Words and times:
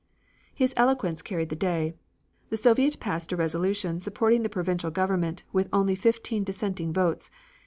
His 0.55 0.73
eloquence 0.77 1.21
carried 1.21 1.49
the 1.49 1.55
day. 1.55 1.93
The 2.49 2.57
Soviet 2.57 2.99
passed 2.99 3.31
a 3.31 3.35
resolution 3.35 3.99
supporting 3.99 4.41
the 4.41 4.49
provisional 4.49 4.89
government 4.91 5.43
with 5.53 5.69
only 5.71 5.93
fifteen 5.93 6.43
dissenting 6.43 6.91
votes. 6.91 7.29